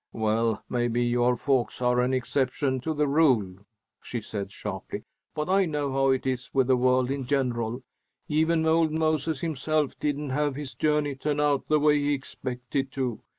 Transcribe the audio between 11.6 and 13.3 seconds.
the way he expected to.